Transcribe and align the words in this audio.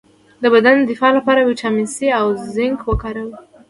د 0.41 0.43
بدن 0.53 0.75
د 0.79 0.83
دفاع 0.91 1.11
لپاره 1.17 1.45
ویټامین 1.49 1.87
سي 1.95 2.07
او 2.19 2.25
زنک 2.53 2.79
وکاروئ 2.85 3.31